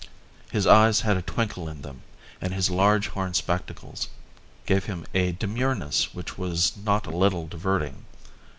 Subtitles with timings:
[0.49, 2.01] His eyes had a twinkle in them
[2.41, 4.07] and his large horn spectacles
[4.65, 8.03] gave him a demureness which was not a little diverting.